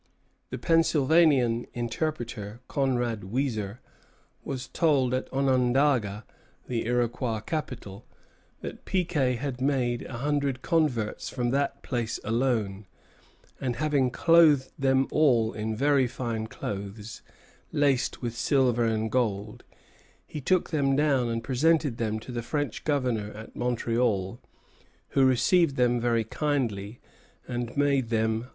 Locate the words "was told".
4.43-5.13